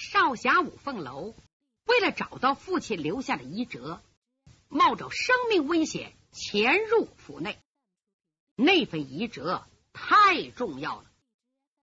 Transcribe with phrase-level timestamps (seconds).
[0.00, 1.34] 少侠五凤楼
[1.84, 4.00] 为了找到父亲留下的遗折，
[4.68, 7.58] 冒着生命危险潜入府内。
[8.56, 11.04] 那份遗折太重要了，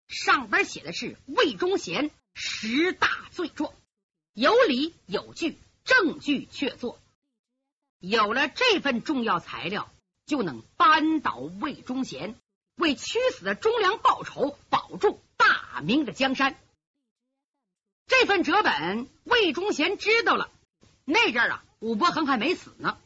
[0.07, 3.73] 上边写的是魏忠贤十大罪状，
[4.33, 6.97] 有理有据，证据确凿。
[7.97, 9.91] 有了这份重要材料，
[10.27, 12.35] 就能扳倒魏忠贤，
[12.75, 16.55] 为屈死的忠良报仇，保住大明的江山。
[18.05, 20.51] 这份折本，魏忠贤知道了。
[21.05, 22.97] 那阵啊，武伯衡还没死呢，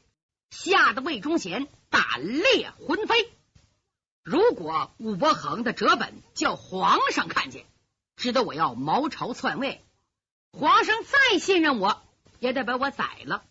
[0.50, 3.32] 吓得魏忠贤胆裂魂飞。
[4.24, 7.66] 如果武伯衡的折本叫皇上看见，
[8.16, 9.84] 知道我要谋朝篡位，
[10.52, 12.04] 皇上再信任我，
[12.40, 13.44] 也得把我宰了。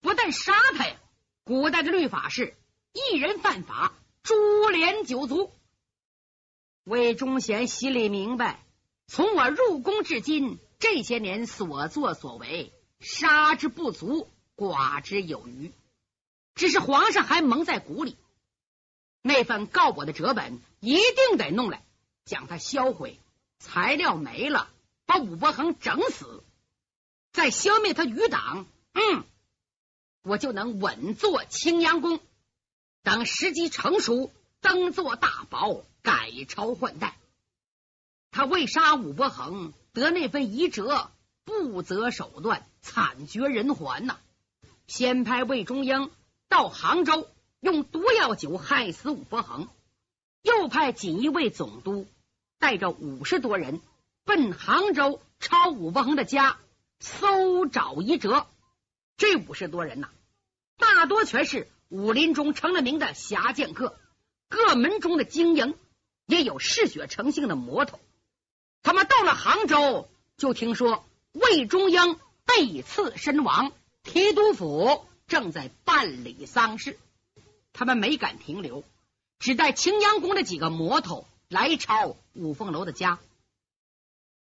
[0.00, 0.96] 不但杀他呀，
[1.44, 2.56] 古代的律法是
[2.92, 3.92] 一人犯法，
[4.22, 4.34] 株
[4.70, 5.52] 连九族。
[6.84, 8.64] 魏忠贤心里明白，
[9.06, 10.58] 从我入宫至今。
[10.82, 15.70] 这些年所作所为，杀之不足，剐之有余。
[16.56, 18.16] 只是皇上还蒙在鼓里，
[19.22, 21.84] 那份告我的折本一定得弄来，
[22.24, 23.20] 将它销毁。
[23.60, 24.70] 材料没了，
[25.06, 26.42] 把武伯衡整死，
[27.30, 29.24] 再消灭他余党，嗯，
[30.24, 32.18] 我就能稳坐青阳宫。
[33.04, 37.16] 等时机成熟，登做大宝，改朝换代。
[38.32, 39.72] 他为杀武伯衡。
[39.92, 41.10] 得那份遗折，
[41.44, 44.16] 不择手段，惨绝人寰呐！
[44.86, 46.10] 先派魏忠英
[46.48, 47.28] 到杭州，
[47.60, 49.66] 用毒药酒害死武伯衡；
[50.40, 52.06] 又派锦衣卫总督
[52.58, 53.82] 带着五十多人
[54.24, 56.58] 奔杭州，抄武伯衡的家，
[56.98, 58.46] 搜找遗折。
[59.18, 60.08] 这五十多人呐，
[60.78, 63.98] 大多全是武林中成了名的侠剑客，
[64.48, 65.76] 各门中的精英，
[66.24, 68.00] 也有嗜血成性的魔头。
[68.82, 76.98] 他们到了杭州，就听说魏忠英被刺身亡，提督府正在办理丧事。
[77.72, 78.84] 他们没敢停留，
[79.38, 83.18] 只带青阳宫的几个魔头来抄五凤楼的家，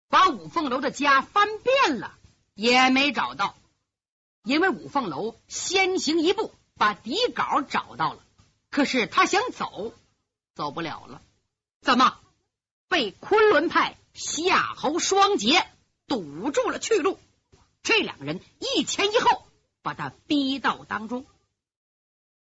[0.08, 2.18] 把五凤楼的家翻遍了，
[2.54, 3.56] 也没找到。
[4.42, 8.20] 因为五凤楼先行一步把底稿找到了，
[8.70, 9.94] 可是他想走，
[10.54, 11.22] 走不了了。
[11.82, 12.18] 怎么
[12.88, 13.96] 被昆仑派？
[14.14, 15.66] 夏侯双杰
[16.06, 17.18] 堵住了去路，
[17.82, 19.46] 这两个人一前一后
[19.82, 21.26] 把他逼到当中。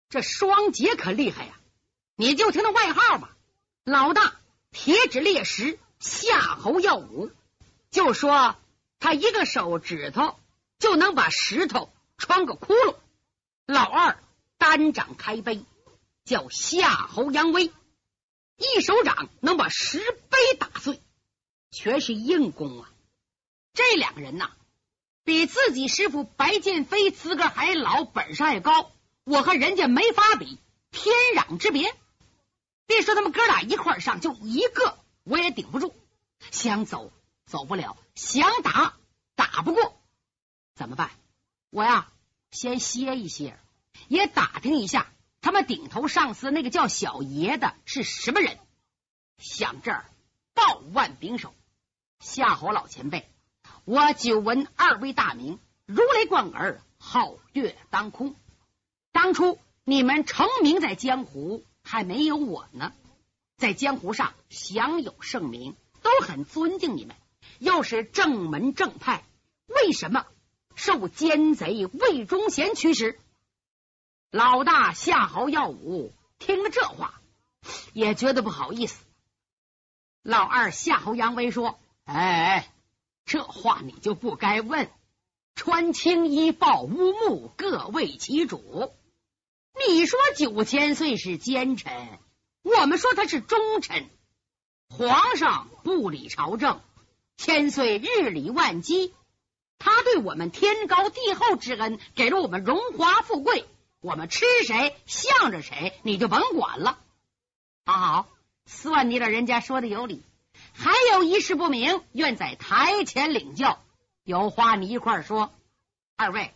[0.09, 1.61] 这双杰可厉害呀！
[2.17, 3.37] 你就听他外号吧，
[3.85, 4.37] 老大
[4.71, 7.31] 铁指烈石夏侯耀武，
[7.91, 8.57] 就说
[9.01, 10.39] 他一个手指头
[10.79, 12.97] 就能把石头穿个窟窿。
[13.67, 14.23] 老二
[14.57, 15.65] 单掌开杯，
[16.25, 17.73] 叫夏侯扬威，
[18.57, 19.99] 一手掌能把石
[20.31, 21.03] 碑打碎。
[21.71, 22.91] 全是硬功啊！
[23.75, 24.51] 这两个人呐，
[25.25, 28.91] 比自己师傅白剑飞资格还老，本事还高。
[29.25, 30.59] 我和人家没法比，
[30.91, 31.95] 天壤之别。
[32.87, 35.95] 别说他们哥俩一块上，就一个我也顶不住。
[36.51, 37.13] 想走
[37.45, 38.97] 走不了，想打
[39.35, 40.01] 打不过，
[40.75, 41.11] 怎么办？
[41.71, 42.11] 我呀，
[42.51, 43.59] 先歇一歇，
[44.09, 45.13] 也打听一下
[45.43, 48.59] 他们顶头上司那个叫小爷的是什么人。
[49.37, 50.11] 想这儿，
[50.55, 51.55] 报万柄手。
[52.21, 53.29] 夏侯老前辈，
[53.85, 58.35] 我久闻二位大名，如雷贯耳，皓月当空。
[59.13, 62.93] 当初你们成名在江湖，还没有我呢，
[63.57, 67.15] 在江湖上享有盛名，都很尊敬你们，
[67.61, 69.25] 又是正门正派，
[69.67, 70.27] 为什么
[70.75, 73.21] 受奸贼魏忠贤驱使？
[74.33, 77.21] 老大夏侯耀武听了这话，
[77.93, 79.05] 也觉得不好意思。
[80.23, 81.79] 老二夏侯扬威说。
[82.09, 82.67] 哎，
[83.27, 84.91] 这话你就不该问。
[85.55, 88.95] 穿青衣抱乌木，各为其主。
[89.87, 92.19] 你说九千岁是奸臣，
[92.63, 94.09] 我们说他是忠臣。
[94.89, 96.81] 皇上不理朝政，
[97.37, 99.13] 千岁日理万机，
[99.79, 103.67] 他对我们天高地厚之恩，给了我们荣华富贵。
[104.01, 106.99] 我们吃谁向着谁，你就甭管了。
[107.85, 108.29] 好好，
[108.65, 110.23] 算你老人家说的有理。
[110.79, 113.83] 还有一事不明，愿在台前领教。
[114.23, 115.53] 有话你一块说。
[116.17, 116.55] 二位，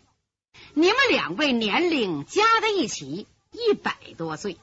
[0.75, 4.59] 你们两位年龄加在一起一百多岁，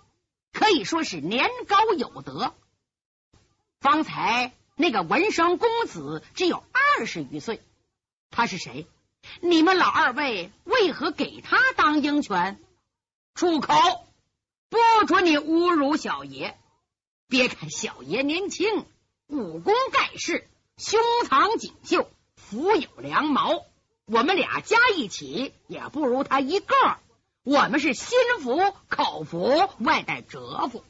[0.53, 2.55] 可以说是年高有德。
[3.81, 7.61] 方才那个文生公子只有二十余岁，
[8.29, 8.87] 他是谁？
[9.41, 12.57] 你们老二位为何给他当鹰犬？
[13.33, 13.73] 住口！
[14.69, 16.57] 不准你侮辱小爷！
[17.27, 18.85] 别看小爷年轻。
[19.29, 23.63] 武功盖世，胸藏锦绣，腹有良谋，
[24.05, 26.75] 我们俩加一起也不如他一个。
[27.43, 30.83] 我们是心服口服，外带折服，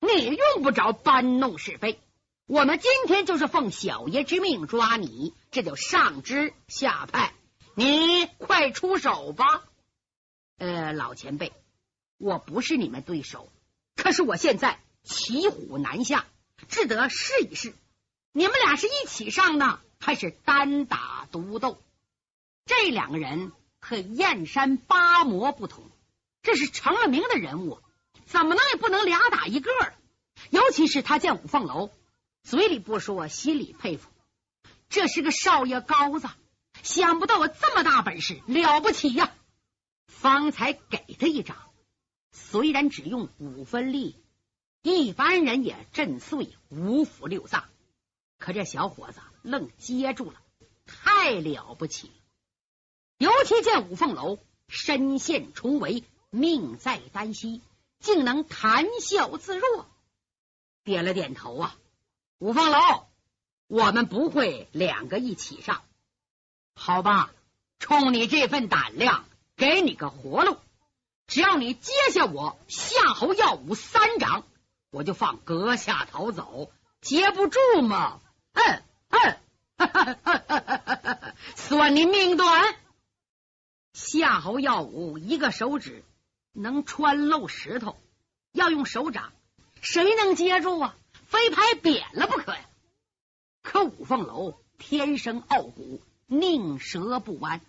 [0.00, 2.00] 你用不着搬弄是非。
[2.46, 7.34] 我们今天就是奉小爷之命抓你，这就上知下派，
[7.76, 9.62] 你快出手吧。
[10.58, 11.52] 呃，老前辈，
[12.18, 13.48] 我不是你们对手，
[13.94, 16.26] 可是我现在骑虎难下，
[16.68, 17.74] 只得试一试。
[18.32, 21.82] 你们俩是一起上呢，还是单打独斗？
[22.64, 25.90] 这两个人和燕山八魔不同，
[26.42, 27.80] 这是成了名的人物，
[28.26, 29.70] 怎么能也不能俩打一个？
[30.50, 31.90] 尤其是他见五凤楼，
[32.42, 34.10] 嘴里不说，心里佩服，
[34.88, 36.28] 这是个少爷高子，
[36.82, 39.32] 想不到我这么大本事，了不起呀！
[40.06, 41.56] 方才给他一掌，
[42.32, 44.16] 虽然只用五分力，
[44.86, 47.64] 一般人也震碎五腑六脏。
[48.38, 50.40] 可这小伙子愣接住了，
[50.86, 52.12] 太了不起！
[53.18, 54.38] 尤其见五凤楼
[54.68, 57.62] 身陷重围，命在旦夕，
[57.98, 59.86] 竟能谈笑自若，
[60.84, 61.76] 点了点头啊。
[62.38, 63.08] 五凤楼，
[63.66, 65.82] 我们不会两个一起上，
[66.76, 67.32] 好吧？
[67.80, 69.24] 冲你这份胆量，
[69.56, 70.58] 给你个活路，
[71.26, 74.46] 只要你接下我夏侯耀武三掌，
[74.96, 76.70] 我就放阁下逃走，
[77.02, 78.22] 接不住嘛。
[78.54, 79.36] 嗯嗯，
[81.54, 82.74] 算你命短。
[83.92, 86.02] 夏侯耀武一个手指
[86.54, 87.98] 能穿漏石头，
[88.52, 89.34] 要用手掌，
[89.82, 90.96] 谁能接住啊？
[91.26, 92.60] 非拍扁了不可呀！
[93.62, 97.60] 可五凤楼天生傲骨，宁折不弯，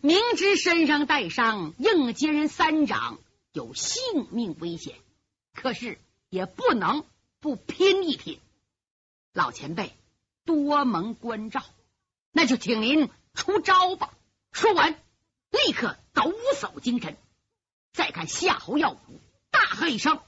[0.00, 3.18] 明知身上带伤，硬接人三掌
[3.52, 4.94] 有性命危险，
[5.52, 5.98] 可是
[6.32, 7.04] 也不能
[7.40, 8.40] 不拼一拼。
[9.34, 9.94] 老前辈。
[10.44, 11.62] 多蒙关照，
[12.32, 14.12] 那就请您出招吧。
[14.50, 15.00] 说完，
[15.50, 17.16] 立刻抖擞精神。
[17.92, 19.20] 再看夏侯耀武，
[19.52, 20.20] 大喝一声：“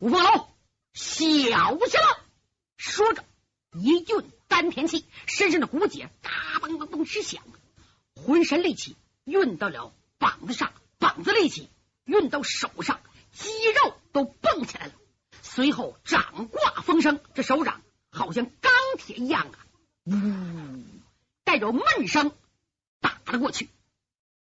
[0.00, 0.48] 五凤楼，
[0.92, 2.24] 小心了！”
[2.76, 3.24] 说着，
[3.72, 6.30] 一运丹田气，身上的骨节嘎
[6.60, 7.42] 嘣嘣嘣直响，
[8.14, 11.70] 浑身力气运到了膀子上，膀子力气
[12.04, 13.00] 运到手上，
[13.32, 14.92] 肌肉都蹦起来了。
[15.42, 17.82] 随后掌挂风声，这手掌。
[18.16, 19.58] 好像钢铁一样啊！
[20.04, 20.12] 呜，
[21.42, 22.30] 带着闷声
[23.00, 23.68] 打了过去。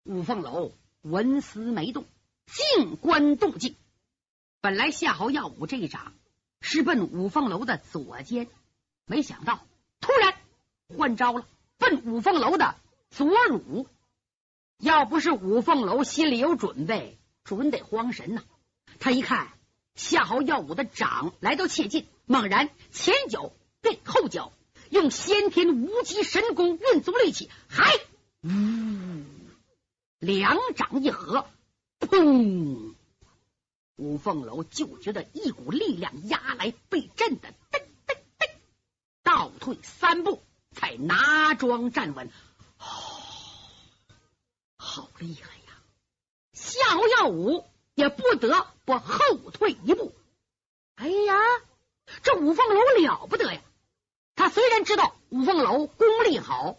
[0.04, 2.04] 五凤楼纹丝没动，
[2.46, 3.78] 静观动静。
[4.60, 6.12] 本来夏侯耀武这一掌
[6.60, 8.50] 是奔五凤楼的左肩，
[9.06, 9.66] 没想到
[10.02, 10.34] 突然
[10.98, 11.48] 换招了，
[11.78, 12.76] 奔五凤楼的
[13.10, 13.88] 左乳。
[14.80, 18.44] 要不是五凤楼心里有准备，准得慌神呐。
[19.00, 19.54] 他一看
[19.96, 22.08] 夏侯耀武的掌来到切近。
[22.28, 23.52] 猛然，前脚
[23.82, 24.52] 变后脚，
[24.90, 27.94] 用先天无极神功运足力气，还
[28.42, 28.50] 呜，
[30.18, 31.48] 两掌一合，
[32.00, 32.96] 砰！
[33.98, 38.50] 五凤楼就觉得一股力量压来，被震得噔噔噔
[39.22, 42.32] 倒退三步，才拿桩站稳。
[44.78, 45.80] 好厉害呀！
[46.54, 47.64] 夏侯耀武
[47.96, 49.18] 也不得不后
[49.52, 50.14] 退一步。
[50.96, 51.34] 哎呀！
[52.22, 53.62] 这五凤楼了不得呀！
[54.36, 56.78] 他虽然知道五凤楼功力好，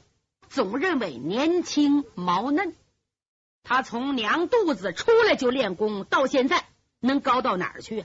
[0.49, 2.77] 总认为年轻毛嫩。
[3.65, 6.69] 他从娘肚子出来就练功，到现在
[7.01, 8.05] 能高到哪儿去？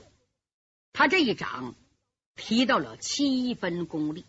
[0.92, 1.76] 他这一掌
[2.34, 4.26] 提到了七分功力，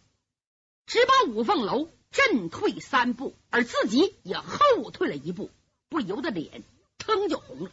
[0.86, 5.50] 只把五凤楼震退三步，而自己也后退了一步，
[5.90, 6.64] 不由得脸
[7.00, 7.72] 腾就红了。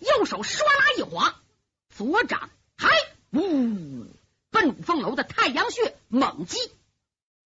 [0.00, 1.40] 右手唰啦一划，
[1.88, 2.90] 左掌还
[3.32, 4.06] 呜。
[4.50, 6.58] 奔五凤楼的太阳穴猛击，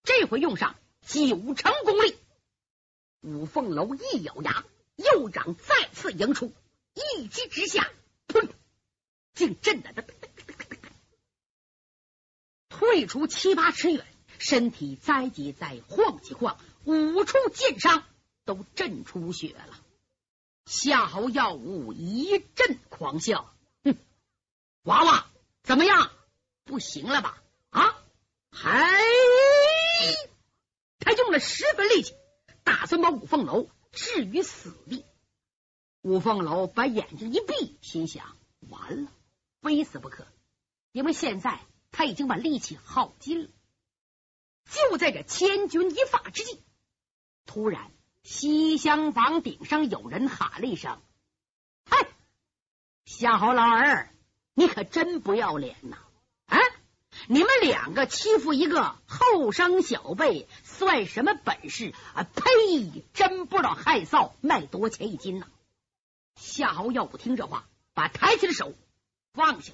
[0.05, 2.17] 这回用上九成功力。
[3.21, 4.65] 五凤楼一咬牙，
[4.97, 6.53] 右掌再次迎出，
[6.95, 7.91] 一击之下，
[8.29, 8.49] 砰！
[9.35, 10.03] 竟震得他
[12.69, 14.07] 退出七八尺远，
[14.39, 18.05] 身体栽几栽，晃几晃，五处剑伤
[18.45, 19.79] 都震出血了。
[20.71, 23.99] 夏侯耀武一阵狂笑：“哼，
[24.83, 25.27] 娃娃
[25.65, 26.13] 怎么样？”
[26.65, 27.43] 不行了吧？
[27.71, 27.99] 啊！
[28.53, 28.89] 还！
[31.01, 32.15] 他用了十分力气，
[32.63, 35.05] 打算把五凤楼置于死地。
[36.03, 39.11] 五凤楼把眼睛一闭，心想：完了，
[39.63, 40.25] 非死不可。
[40.93, 43.51] 因为现在他已经把力气耗尽了。
[44.67, 46.63] 就在这千钧一发之际，
[47.45, 47.91] 突然
[48.23, 51.01] 西厢房顶上有人喊了一声
[51.85, 52.09] ：“嗨，
[53.05, 54.11] 夏侯老儿，
[54.55, 55.99] 你可真不要脸呐！”
[56.47, 56.59] 啊
[57.29, 62.25] 你们两个欺负一个后生小辈，算什么本事啊？
[62.25, 63.05] 呸！
[63.13, 65.47] 真不知道害臊卖多钱一斤呢。
[66.35, 68.75] 夏侯耀武听这话，把抬起的手
[69.33, 69.73] 放下，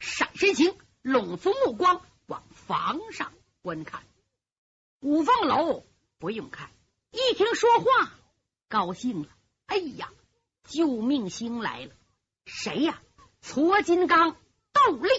[0.00, 4.02] 闪身形，拢足目光往房上观看。
[5.00, 5.86] 五凤楼
[6.18, 6.70] 不用看，
[7.12, 8.10] 一听说话，
[8.68, 9.28] 高兴了。
[9.66, 10.10] 哎呀，
[10.64, 11.92] 救命星来了！
[12.46, 13.02] 谁呀？
[13.42, 14.36] 矬金刚
[14.72, 15.10] 窦立，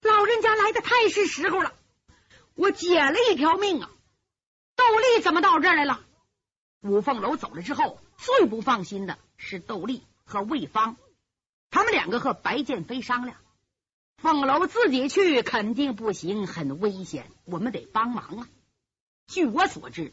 [0.00, 1.74] 老人家来的太是时候了，
[2.54, 3.90] 我捡了一条命啊！
[4.76, 6.04] 窦立怎么到这儿来了？
[6.82, 10.96] 五凤楼走了之后，最不放心的是窦立和魏芳，
[11.70, 13.38] 他们两个和白剑飞商量，
[14.18, 18.48] 凤楼自己去肯定不行，很危险，我们得帮忙啊！
[19.26, 20.12] 据我所知，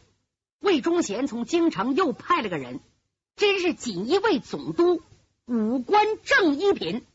[0.60, 2.80] 魏忠贤从京城又派了个人，
[3.36, 5.02] 真是锦衣卫总督，
[5.46, 7.06] 五官正一品，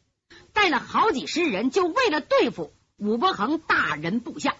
[0.53, 4.57] 带了好几十人，就为了对付武伯衡大人部下。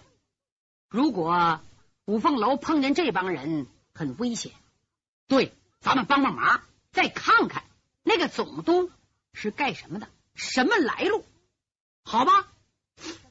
[0.89, 1.61] 如果
[2.05, 4.51] 五凤楼碰见这帮人，很危险。
[5.27, 6.61] 对，咱们帮帮忙，
[6.91, 7.63] 再看看
[8.03, 8.91] 那个总督
[9.33, 11.25] 是干什么的，什么来路？
[12.03, 12.47] 好吧。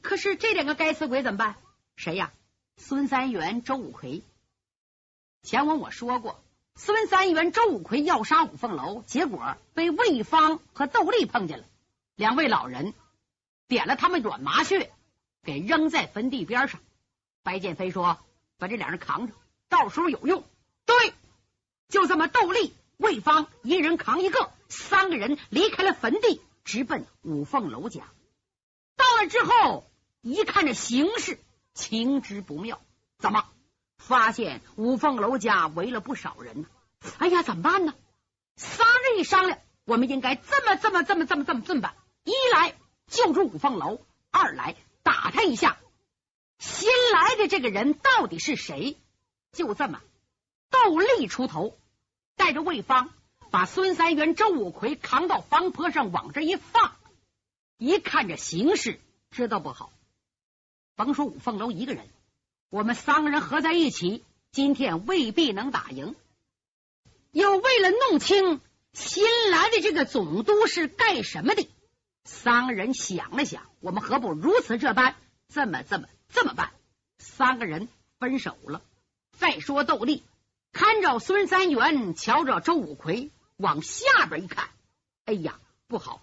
[0.01, 1.55] 可是这两个该死鬼怎么办？
[1.95, 2.33] 谁呀？
[2.77, 4.21] 孙三元、周五魁，
[5.45, 11.65] 前文我说过，孙三元、周五魁要杀五凤楼，结果被魏芳和窦立碰见了。
[12.15, 12.95] 两位老人
[13.67, 14.91] 点了他们软麻穴，
[15.43, 16.81] 给扔在坟地边上。
[17.43, 18.17] 白剑飞说
[18.57, 19.33] ：“把这两人扛着，
[19.69, 20.43] 到时候有用。”
[20.87, 21.13] 对，
[21.89, 28.01] 就这么，窦立、魏芳一人扛一个，三个人离开了坟地，直奔五凤楼家。
[28.95, 29.87] 到了之后，
[30.21, 31.39] 一看这形势。
[31.75, 32.81] 情之不妙，
[33.19, 33.45] 怎么
[33.97, 36.67] 发现五凤楼家围了不少人呢？
[37.17, 37.93] 哎呀，怎么办呢？
[38.55, 42.75] 仨人一商量，我们应该这么、这么、这么、这么、这么、这么办：一来
[43.07, 45.77] 救出五凤楼，二来打他一下
[46.57, 48.97] 新来的这个人到底是谁。
[49.51, 50.01] 就这么，
[50.69, 51.77] 窦立出头，
[52.35, 53.09] 带着魏芳
[53.51, 56.95] 把孙三元、周五魁扛到房坡上，往这一放，
[57.77, 58.99] 一看这形势，
[59.31, 59.91] 知道不好。
[60.95, 62.09] 甭说五凤楼一个人，
[62.75, 66.13] 我们三个人合在一起，今天未必能打赢。
[67.31, 68.59] 又为了弄清
[68.91, 71.69] 新来的这个总督是干什么的，
[72.25, 75.15] 三个人想了想，我们何不如此这般，
[75.47, 76.73] 这么这么这么办？
[77.17, 77.87] 三个人
[78.19, 78.81] 分手了。
[79.39, 80.23] 再说斗笠
[80.73, 84.67] 看着孙三元，瞧着周五魁，往下边一看，
[85.23, 86.21] 哎呀，不好！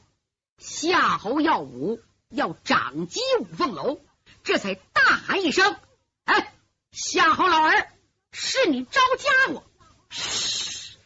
[0.59, 4.03] 夏侯耀武要掌击五凤楼。
[4.45, 5.77] 这才大喊一声
[6.25, 6.55] ：“哎，
[6.91, 7.93] 夏侯老儿，
[8.33, 9.65] 是你招家伙！”
[10.11, 10.97] 嘘，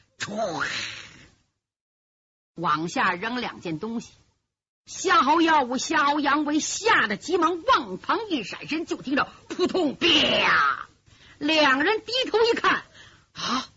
[2.54, 4.12] 往下扔两件东西。
[4.86, 10.88] 夏侯耀武、夏侯扬威吓得急忙往旁一闪身，就听着扑通啪，
[11.38, 12.84] 两人低头一看，
[13.32, 13.68] 啊，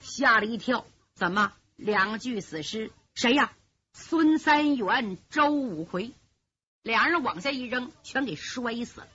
[0.00, 0.86] 吓了一跳。
[1.14, 2.90] 怎么两具死尸？
[3.14, 3.52] 谁呀？
[3.92, 6.12] 孙三元、周五魁。
[6.82, 9.08] 两人往下一扔，全给摔死了。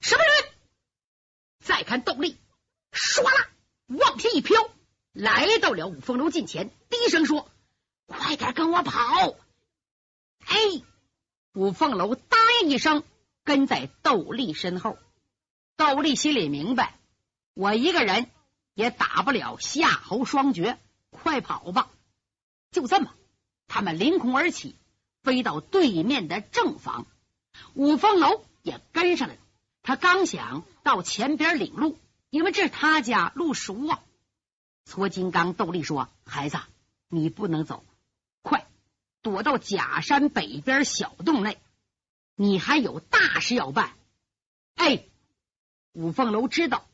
[0.00, 0.29] 什么人？
[1.70, 2.36] 再看窦立，
[2.90, 3.48] 唰啦
[3.86, 4.56] 往前一飘，
[5.12, 7.48] 来到了五凤楼近前，低声说
[8.06, 9.36] ：“快点跟我跑！”
[10.44, 10.56] 哎，
[11.52, 13.04] 五凤楼答应一声，
[13.44, 14.98] 跟在窦立身后。
[15.76, 16.98] 窦立心里明白，
[17.54, 18.28] 我一个人
[18.74, 20.76] 也打不了夏侯双绝，
[21.10, 21.88] 快跑吧！
[22.72, 23.14] 就这么，
[23.68, 24.74] 他们凌空而起。
[25.22, 27.06] 飞到对面的正房，
[27.74, 29.40] 五凤楼也跟上来了。
[29.82, 31.98] 他刚想到前边领路，
[32.30, 34.02] 因为这是他家路熟啊。
[34.86, 36.58] 矬金刚斗笠说：“孩子，
[37.08, 37.84] 你不能走，
[38.42, 38.66] 快
[39.22, 41.58] 躲到假山北边小洞内，
[42.34, 43.92] 你还有大事要办。”
[44.74, 45.04] 哎，
[45.92, 46.86] 五凤楼知道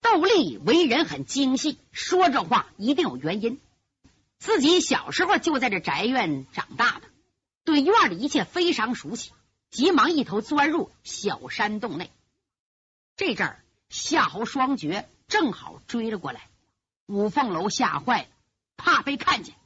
[0.00, 3.60] 窦立为人很精细，说这话一定有原因。
[4.38, 7.08] 自己小时候就在这宅院长大的，
[7.64, 9.32] 对院里一切非常熟悉，
[9.70, 12.10] 急忙一头钻入小山洞内。
[13.18, 16.48] 这阵儿夏侯双绝正好追了过来，
[17.06, 18.28] 五凤楼吓坏了，
[18.76, 19.56] 怕被看见，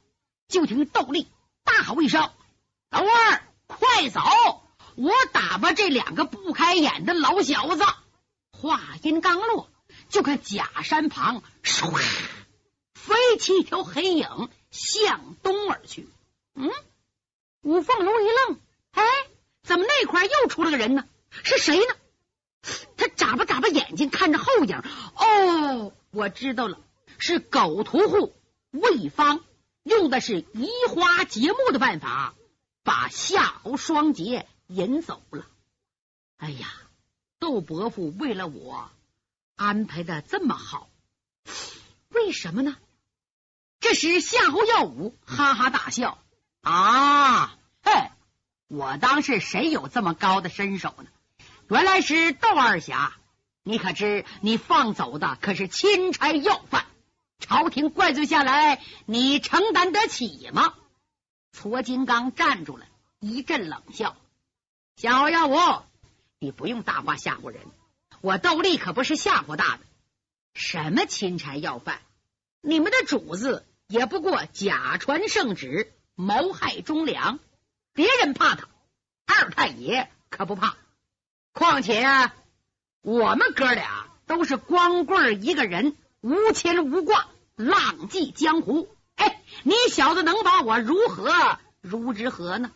[0.47, 1.27] 就听窦立
[1.63, 2.31] 大吼一声
[2.89, 3.09] ：“等会，
[3.67, 4.19] 快走！
[4.95, 7.85] 我打发这两个不开眼的老小子。”
[8.51, 9.69] 话音刚落，
[10.09, 11.95] 就看假山旁唰
[12.95, 14.49] 飞起一条黑影。
[14.71, 16.09] 向东而去。
[16.55, 16.71] 嗯，
[17.61, 18.59] 五凤楼一愣，
[18.93, 19.03] 哎，
[19.61, 21.05] 怎么那块又出了个人呢？
[21.29, 21.95] 是谁呢？
[22.97, 24.81] 他眨巴眨巴眼睛，看着后影。
[25.15, 26.79] 哦，我知道了，
[27.17, 28.35] 是狗屠户
[28.71, 29.43] 魏方
[29.83, 32.33] 用的是移花接木的办法，
[32.83, 35.47] 把夏侯双杰引走了。
[36.37, 36.67] 哎呀，
[37.39, 38.89] 窦伯父为了我
[39.55, 40.89] 安排的这么好，
[42.09, 42.75] 为什么呢？
[43.79, 46.17] 这时夏侯耀武哈哈大笑
[46.61, 47.57] 啊！
[47.83, 47.91] 嘿，
[48.67, 51.09] 我当是谁有这么高的身手呢？
[51.73, 53.15] 原来是窦二侠！
[53.63, 56.85] 你可知你放走的可是钦差要犯？
[57.39, 60.75] 朝廷怪罪下来，你承担得起吗？
[61.51, 62.85] 矬金刚站住了，
[63.19, 64.15] 一阵冷笑
[64.97, 65.57] ：“夏侯耀武，
[66.37, 67.63] 你不用大话吓唬人，
[68.21, 69.79] 我窦立可不是吓唬大的。
[70.53, 72.01] 什么钦差要犯？
[72.61, 77.39] 你们的主子也不过假传圣旨，谋害忠良，
[77.93, 78.67] 别人怕他，
[79.25, 80.77] 二太爷可不怕。
[81.53, 82.35] 况且啊
[83.01, 92.71] 我们哥俩都是光棍一个人，无牵无挂。”浪迹江湖，哎，你小子能把我如何如之何呢？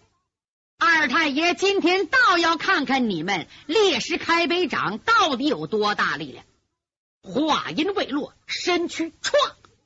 [0.78, 6.46] 二太爷今天倒要看看你们烈士开碑掌到底有多大力量。
[7.24, 9.32] 话音未落，身躯唰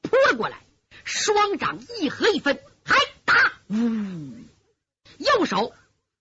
[0.01, 0.57] 扑了过来，
[1.05, 3.53] 双掌一合一分，还打！
[3.69, 4.33] 呜，
[5.17, 5.71] 右手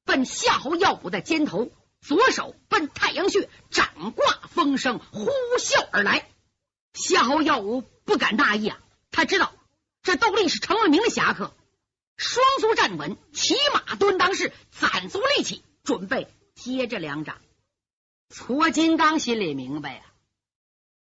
[0.05, 5.27] 奔夏侯耀武的肩头，左手奔太阳穴，掌挂风声呼
[5.59, 6.29] 啸而来。
[6.95, 7.85] 夏侯耀武。
[8.03, 8.77] 不敢大意啊！
[9.13, 9.53] 他知道
[10.03, 11.55] 这窦立是成了名的侠客，
[12.17, 16.27] 双足站稳，骑马蹲裆式，攒足力气，准备
[16.57, 17.39] 接这两掌。
[18.29, 20.03] 矬金刚心里明白呀，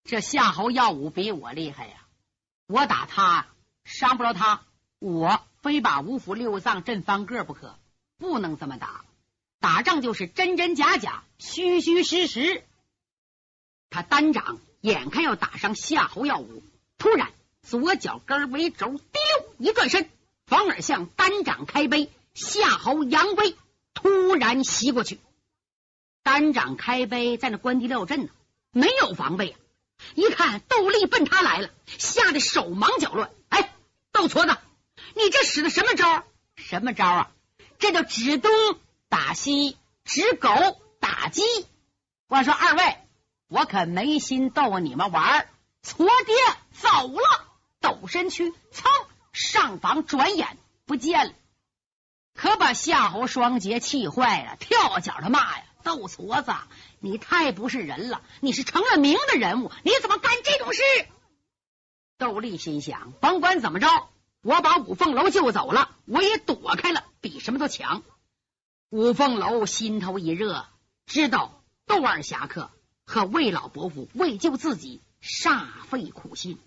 [0.05, 2.07] 这夏侯耀武比我厉害呀，
[2.65, 3.47] 我打他
[3.83, 4.63] 伤不着他，
[4.99, 7.77] 我非把五府六脏震翻个不可，
[8.17, 9.03] 不能这么打。
[9.65, 12.63] 打仗就是真真假假，虚虚实实。
[13.89, 16.61] 他单掌眼看要打伤夏侯耀武。
[16.99, 19.01] 突然，左脚跟为轴，滴
[19.57, 20.07] 溜一转身，
[20.45, 23.55] 反而向单掌开杯夏侯扬威
[23.95, 25.19] 突然袭过去。
[26.21, 28.29] 单掌开杯在那关帝料阵呢，
[28.69, 29.57] 没有防备啊！
[30.13, 33.31] 一看窦立奔他来了，吓得手忙脚乱。
[33.49, 33.73] 哎，
[34.11, 34.55] 窦矬子，
[35.15, 36.23] 你这使的什么招？
[36.55, 37.31] 什么招啊？
[37.79, 38.51] 这叫指东
[39.15, 40.49] 打西，指狗
[40.99, 41.41] 打鸡。
[42.27, 42.97] 我说二位，
[43.47, 45.47] 我可没心逗你们玩。
[45.81, 46.35] 矬爹
[46.73, 47.45] 走了，
[47.79, 48.83] 抖身躯，噌
[49.31, 51.33] 上房，转眼不见了。
[52.33, 56.53] 可把夏侯双杰气坏了，跳脚的骂呀：“窦矬子，
[56.99, 58.21] 你太不是人了！
[58.41, 60.81] 你是成了名的人物，你怎么干这种事？”
[62.19, 64.09] 窦立心想：甭管怎么着，
[64.41, 68.03] 我把五凤楼救走了，我也躲开了，比什么都强。
[68.95, 70.67] 五凤楼心头一热，
[71.05, 72.71] 知道窦二侠客
[73.03, 75.01] 和魏老伯父为救自己。
[75.21, 76.59] 煞费苦心，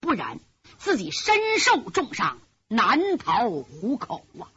[0.00, 0.40] 不然
[0.78, 4.50] 自己身受重伤，难逃虎口啊！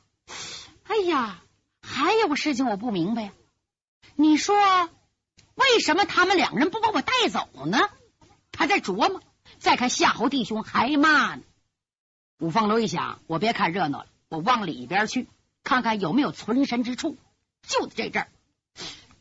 [0.86, 1.44] 哎呀，
[1.84, 3.34] 还有个事情我不明白呀，
[4.16, 4.58] 你说
[5.54, 7.78] 为什么他们两人不把我带走呢？
[8.52, 9.22] 他在琢磨。
[9.60, 11.44] 再看夏侯弟兄还骂呢。
[12.40, 15.28] 五凤楼一想，我别看热闹了，我往里边去
[15.64, 17.18] 看看有没有存身之处。
[17.62, 18.30] 就在这阵儿，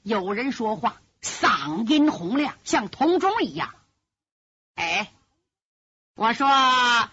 [0.02, 3.74] 有人说话，嗓音洪亮，像铜钟一样。
[4.74, 5.12] 哎，
[6.14, 6.48] 我说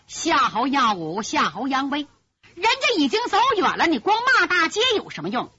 [0.08, 2.08] 夏侯耀武、夏侯扬威，
[2.54, 5.52] 人家已经走远了，你光骂大街有什么用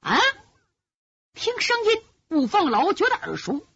[0.00, 0.20] 啊？
[1.32, 2.02] 听声音，
[2.38, 3.66] 五凤楼觉得耳熟，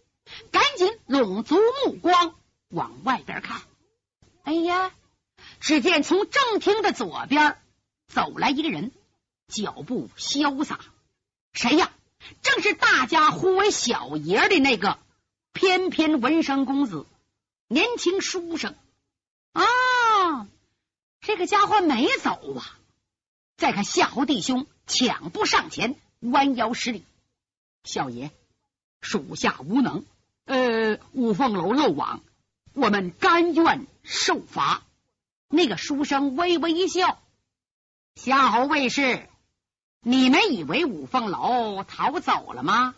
[0.52, 1.56] 赶紧拢足
[1.86, 2.34] 目光
[2.68, 3.62] 往外边看。
[4.44, 4.92] 哎呀，
[5.60, 7.58] 只见从正厅的左边
[8.06, 8.92] 走来一个人，
[9.48, 10.78] 脚步潇洒，
[11.52, 11.90] 谁呀？
[12.42, 14.98] 正是大家呼为小爷的那个
[15.52, 17.06] 翩翩文生公子。
[17.68, 18.74] 年轻书生
[19.52, 20.46] 啊，
[21.20, 22.78] 这个家伙没走啊！
[23.56, 27.04] 再看夏侯弟兄抢步上前，弯腰施礼
[27.84, 28.30] ：“小爷，
[29.00, 30.04] 属下无能，
[30.44, 32.22] 呃，五凤楼漏网，
[32.72, 34.82] 我们甘愿受罚。”
[35.48, 37.20] 那个书生微微一笑
[38.16, 39.28] ：“夏侯卫士，
[40.10, 42.94] 你们以为五凤楼逃走了吗？”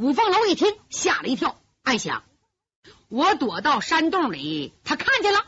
[0.00, 2.24] 五凤楼一听，吓了一跳，暗想。
[3.08, 5.44] 我躲到山洞里，他看见了，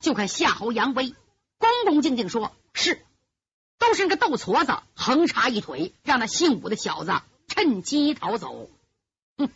[0.00, 1.14] 就看夏侯扬威
[1.56, 3.06] 恭恭敬敬说：“是，
[3.78, 7.14] 都是那个豆矬子横插一腿，让那姓武的小子
[7.48, 8.68] 趁机逃走。”
[9.38, 9.48] 哼，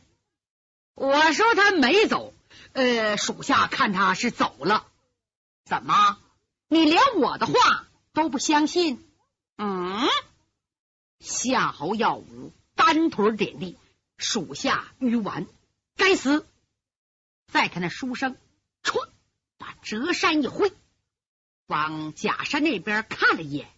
[0.94, 2.32] 我说他没走，
[2.72, 4.86] 呃，属下看他是走了。
[5.66, 6.16] 怎么，
[6.68, 7.52] 你连我的话
[8.14, 9.06] 都不相信？
[9.58, 10.08] 嗯，
[11.18, 13.76] 夏侯耀武单腿点地，
[14.16, 15.46] 属下愚顽，
[15.96, 16.46] 该死！
[17.46, 18.36] 再看那书生，
[18.82, 19.08] 唰，
[19.56, 20.72] 把折扇一挥，
[21.66, 23.68] 往假山那边看了一眼。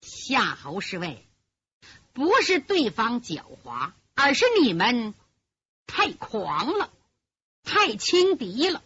[0.00, 1.26] 夏侯侍卫
[2.12, 5.14] 不是对方狡猾，而是你们
[5.86, 6.90] 太狂了，
[7.62, 8.82] 太轻敌了，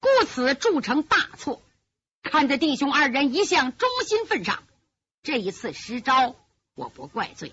[0.00, 1.62] 故此铸成大错。
[2.22, 4.62] 看在弟兄二人一向忠心份上，
[5.22, 6.36] 这一次失招，
[6.74, 7.52] 我不怪罪。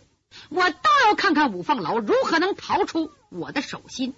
[0.50, 4.14] 我倒要看看五凤楼如何能逃出我的手心。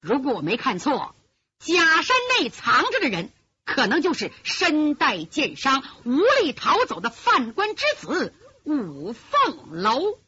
[0.00, 1.14] 如果我没看错，
[1.58, 3.30] 假山内藏着的人，
[3.64, 10.18] 可能就是身带剑伤、无力逃走的犯官之子五凤楼。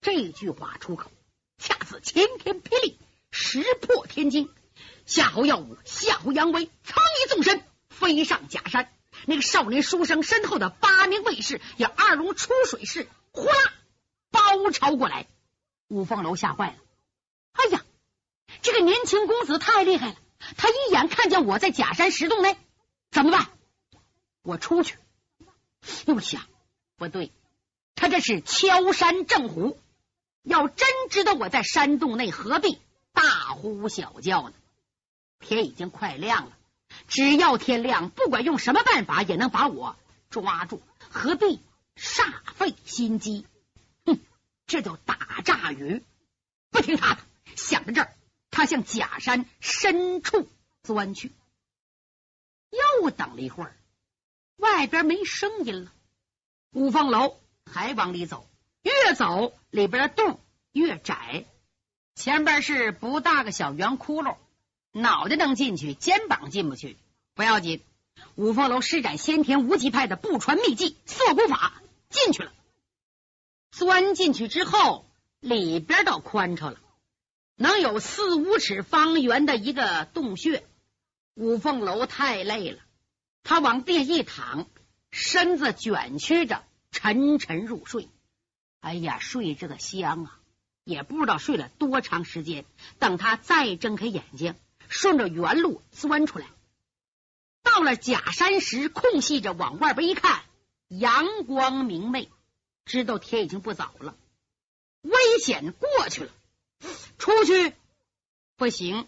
[0.00, 1.10] 这句话出口，
[1.58, 2.98] 恰似晴天霹雳，
[3.30, 4.48] 石破天惊。
[5.04, 8.92] 夏侯耀武、夏侯扬威噌一纵身飞上假山，
[9.24, 13.08] 那个少年书生身后的八名卫士也二龙出水式。
[13.32, 13.72] 呼啦，
[14.30, 15.26] 包抄过来，
[15.88, 16.76] 五凤楼吓坏了。
[17.52, 17.84] 哎呀，
[18.62, 20.16] 这个年轻公子太厉害了！
[20.56, 22.56] 他一眼看见我在假山石洞内，
[23.10, 23.48] 怎么办？
[24.42, 24.96] 我出去。
[26.06, 26.42] 又想，
[26.96, 27.32] 不对，
[27.94, 29.78] 他这是敲山震虎。
[30.42, 32.78] 要真知道我在山洞内，何必
[33.12, 34.54] 大呼小叫呢？
[35.40, 36.56] 天已经快亮了，
[37.08, 39.96] 只要天亮，不管用什么办法，也能把我
[40.30, 41.60] 抓住，何必？
[41.96, 43.46] 煞费心机，
[44.04, 44.18] 哼，
[44.66, 46.02] 这叫打诈鱼！
[46.70, 47.20] 不听他的。
[47.56, 48.12] 想到这儿，
[48.50, 50.46] 他向假山深处
[50.82, 51.32] 钻去。
[53.00, 53.74] 又等了一会儿，
[54.56, 55.92] 外边没声音了。
[56.72, 58.46] 五凤楼还往里走，
[58.82, 60.38] 越走里边的洞
[60.72, 61.46] 越窄，
[62.14, 64.36] 前边是不大个小圆窟窿，
[64.92, 66.96] 脑袋能进去，肩膀进不去。
[67.34, 67.82] 不要紧，
[68.34, 71.82] 五凤楼施展先天无极派的不传秘技缩骨法。
[72.08, 72.52] 进去了，
[73.72, 75.04] 钻进去之后，
[75.40, 76.80] 里边倒宽敞了，
[77.56, 80.64] 能有四五尺方圆的一个洞穴。
[81.34, 82.78] 五凤楼太累了，
[83.42, 84.66] 他往地一躺，
[85.10, 88.08] 身子卷曲着，沉沉入睡。
[88.80, 90.40] 哎呀，睡这个香啊！
[90.84, 92.64] 也不知道睡了多长时间。
[93.00, 94.54] 等他再睁开眼睛，
[94.88, 96.46] 顺着原路钻出来，
[97.62, 100.42] 到了假山石空隙着，往外边一看。
[100.88, 102.30] 阳光明媚，
[102.84, 104.14] 知道天已经不早了，
[105.02, 106.30] 危险过去了。
[107.18, 107.72] 出去
[108.56, 109.06] 不行，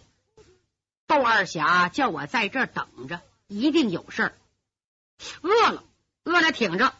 [1.07, 4.37] 窦二侠叫我在这儿等着，一定有事儿。
[5.41, 5.83] 饿了，
[6.23, 6.93] 饿了，挺着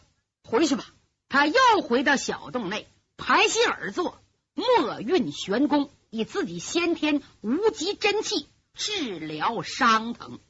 [0.44, 0.86] 回去吧。
[1.28, 2.88] 他又回到小洞内，
[3.18, 4.18] 盘膝而坐，
[4.54, 8.48] 墨运玄功，以自己先天无极真气
[8.80, 10.40] 治疗伤疼。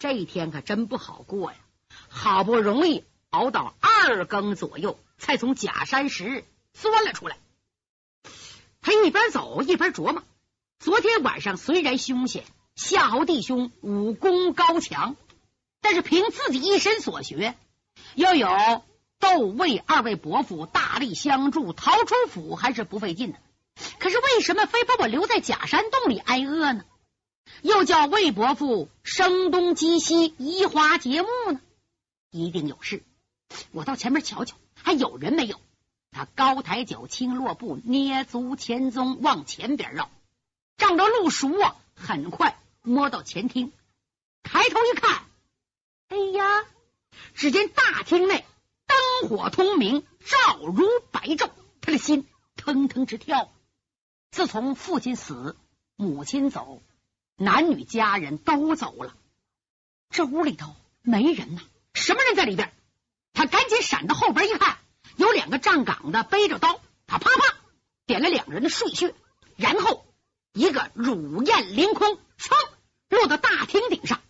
[0.00, 1.58] 这一天可真不好过呀，
[2.08, 3.04] 好不容易。
[3.30, 7.36] 熬到二更左右，才从假山石钻了出来。
[8.80, 10.24] 他一边走一边琢磨：
[10.80, 15.14] 昨天晚上虽然凶险，夏侯弟兄武功高强，
[15.80, 17.54] 但是凭自己一身所学，
[18.16, 18.48] 要有
[19.20, 23.38] 窦魏二位伯父大力相助，逃出府还是不费劲的。
[24.00, 26.84] 可是为什么非把我留在假山洞里挨饿呢？
[27.62, 31.60] 又叫魏伯父声东击西，移花接木呢？
[32.30, 33.02] 一定有事。
[33.72, 35.60] 我到前面瞧瞧，还有人没有？
[36.10, 40.10] 他高抬脚，轻落步，捏足前踪，往前边绕，
[40.76, 43.72] 仗着路熟啊，很快摸到前厅。
[44.42, 45.24] 抬头一看，
[46.08, 46.64] 哎呀！
[47.34, 48.44] 只见大厅内
[48.86, 51.50] 灯火通明，照如白昼。
[51.80, 53.52] 他的心腾腾直跳。
[54.30, 55.56] 自从父亲死，
[55.96, 56.82] 母亲走，
[57.42, 59.14] 男女家人都走了，
[60.10, 61.62] 这屋里头没人呐，
[61.94, 62.70] 什么人在里边？
[63.32, 64.76] 他赶紧闪到后边一看，
[65.16, 67.56] 有两个站岗的背着刀，他啪啪
[68.04, 69.14] 点了两个人的睡穴，
[69.56, 70.04] 然后
[70.52, 72.54] 一个乳焰凌空，噌
[73.08, 74.20] 落到大厅顶上。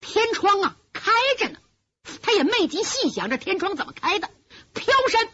[0.00, 1.58] 天窗啊开着呢，
[2.22, 4.30] 他也没及细想这天窗怎么开的，
[4.72, 5.28] 飘身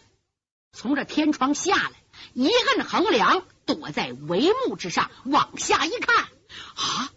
[0.73, 1.93] 从这天窗下来，
[2.33, 6.27] 一摁横梁，躲在帷幕之上，往下一看，
[6.75, 7.11] 啊，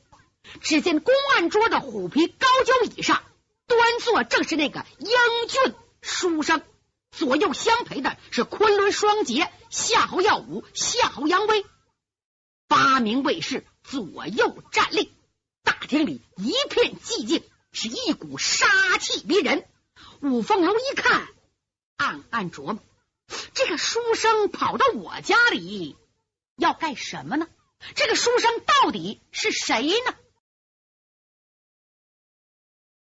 [0.60, 3.22] 只见公案桌的虎皮高脚椅上。
[3.66, 5.08] 端坐正是那个英
[5.48, 6.62] 俊书生，
[7.10, 11.64] 左右相陪的是昆仑双杰夏侯耀武、夏侯扬威，
[12.68, 15.14] 八名卫士左右站立。
[15.62, 18.66] 大厅里一片寂静，是一股杀
[18.98, 19.66] 气逼人。
[20.20, 21.26] 五凤楼一看，
[21.96, 22.78] 暗暗琢磨：
[23.54, 25.96] 这个书生跑到我家里
[26.54, 27.48] 要干什么呢？
[27.94, 30.14] 这个书生到底是谁呢？